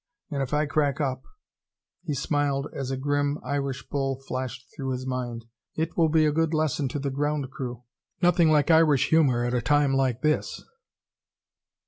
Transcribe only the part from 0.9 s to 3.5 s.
up" he smiled as a grim